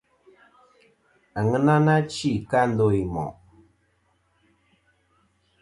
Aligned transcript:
Àŋena 1.39 1.73
nà 1.85 1.95
chi 2.13 2.29
kɨ 2.49 2.55
a 2.63 2.65
ndo 2.71 2.85
i 2.99 3.03
mòʼ. 3.13 3.31